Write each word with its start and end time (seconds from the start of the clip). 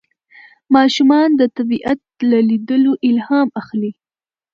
ماشومان 0.75 1.29
د 1.39 1.41
طبیعت 1.57 1.99
له 2.29 2.37
لیدلو 2.49 2.91
الهام 3.09 3.47
اخلي 3.61 3.91